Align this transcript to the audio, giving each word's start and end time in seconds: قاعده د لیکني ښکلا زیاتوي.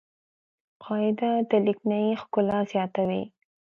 قاعده 0.83 1.31
د 1.49 1.51
لیکني 1.65 2.03
ښکلا 2.21 2.59
زیاتوي. 2.71 3.23